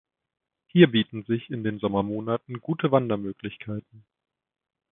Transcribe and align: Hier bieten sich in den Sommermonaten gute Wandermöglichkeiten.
Hier 0.65 0.87
bieten 0.89 1.25
sich 1.27 1.51
in 1.51 1.63
den 1.63 1.77
Sommermonaten 1.77 2.59
gute 2.59 2.91
Wandermöglichkeiten. 2.91 4.03